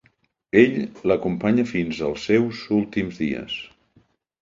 Ell 0.61 0.77
l'acompanya 1.11 1.67
fins 1.73 2.01
als 2.09 2.27
seus 2.33 2.65
últims 2.81 3.25
dies. 3.25 3.63